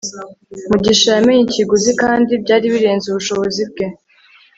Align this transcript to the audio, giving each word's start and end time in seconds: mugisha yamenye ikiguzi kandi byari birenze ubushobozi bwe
mugisha 0.69 1.07
yamenye 1.17 1.41
ikiguzi 1.43 1.91
kandi 2.01 2.31
byari 2.43 2.65
birenze 2.73 3.05
ubushobozi 3.07 3.61
bwe 3.71 3.85